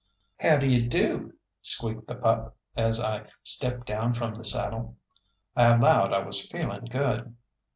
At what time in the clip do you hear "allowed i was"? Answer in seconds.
5.75-6.49